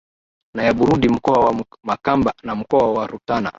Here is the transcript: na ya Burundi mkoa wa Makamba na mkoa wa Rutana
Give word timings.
na 0.55 0.63
ya 0.63 0.73
Burundi 0.73 1.09
mkoa 1.09 1.45
wa 1.45 1.65
Makamba 1.83 2.33
na 2.43 2.55
mkoa 2.55 2.91
wa 2.93 3.07
Rutana 3.07 3.49